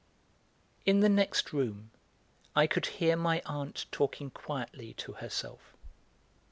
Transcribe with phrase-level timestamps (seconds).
[0.83, 1.91] In the next room
[2.55, 5.75] I could hear my aunt talking quietly to herself.